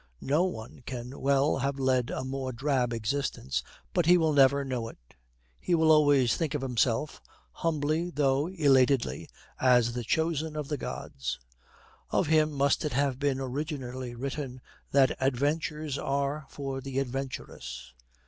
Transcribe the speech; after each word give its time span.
No 0.23 0.45
one 0.45 0.81
can 0.87 1.21
well 1.21 1.57
have 1.57 1.77
led 1.77 2.09
a 2.09 2.23
more 2.23 2.51
drab 2.51 2.91
existence, 2.91 3.61
but 3.93 4.07
he 4.07 4.17
will 4.17 4.33
never 4.33 4.65
know 4.65 4.87
it; 4.87 4.97
he 5.59 5.75
will 5.75 5.91
always 5.91 6.35
think 6.35 6.55
of 6.55 6.63
himself, 6.63 7.21
humbly 7.51 8.09
though 8.09 8.47
elatedly, 8.47 9.29
as 9.59 9.93
the 9.93 10.03
chosen 10.03 10.55
of 10.55 10.69
the 10.69 10.77
gods. 10.77 11.37
Of 12.09 12.25
him 12.25 12.51
must 12.51 12.83
it 12.83 12.93
have 12.93 13.19
been 13.19 13.39
originally 13.39 14.15
written 14.15 14.59
that 14.89 15.15
adventures 15.21 15.99
are 15.99 16.47
for 16.49 16.81
the 16.81 16.97
adventurous. 16.97 17.93